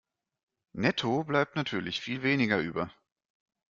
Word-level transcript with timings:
Netto 0.73 1.23
bleibt 1.23 1.55
natürlich 1.55 2.01
viel 2.01 2.23
weniger 2.23 2.57
über. 2.59 2.89